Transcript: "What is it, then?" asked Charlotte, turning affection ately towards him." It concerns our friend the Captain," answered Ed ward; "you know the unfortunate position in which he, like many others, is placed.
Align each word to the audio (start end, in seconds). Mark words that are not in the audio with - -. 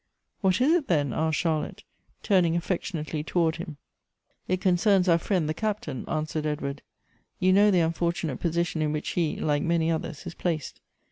"What 0.41 0.59
is 0.61 0.71
it, 0.73 0.87
then?" 0.87 1.13
asked 1.13 1.37
Charlotte, 1.37 1.83
turning 2.23 2.55
affection 2.55 3.03
ately 3.05 3.23
towards 3.23 3.59
him." 3.59 3.77
It 4.47 4.59
concerns 4.59 5.07
our 5.07 5.19
friend 5.19 5.47
the 5.47 5.53
Captain," 5.53 6.05
answered 6.07 6.47
Ed 6.47 6.59
ward; 6.61 6.81
"you 7.39 7.53
know 7.53 7.69
the 7.69 7.81
unfortunate 7.81 8.39
position 8.39 8.81
in 8.81 8.93
which 8.93 9.09
he, 9.09 9.35
like 9.35 9.61
many 9.61 9.91
others, 9.91 10.25
is 10.25 10.33
placed. 10.33 10.81